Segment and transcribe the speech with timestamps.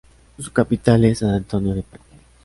[0.39, 2.03] Su capital es "San Antonio de Parco"